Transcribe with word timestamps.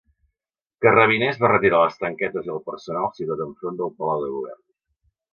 Carrabiners 0.85 1.35
va 1.43 1.51
retirar 1.51 1.81
les 1.83 1.99
tanquetes 2.03 2.49
i 2.49 2.53
el 2.53 2.61
personal 2.69 3.05
situat 3.19 3.43
enfront 3.45 3.77
del 3.83 3.93
palau 4.01 4.25
de 4.25 4.31
govern. 4.37 4.61